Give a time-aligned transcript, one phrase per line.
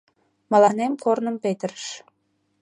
[0.51, 1.85] Мыланем корным петырыш...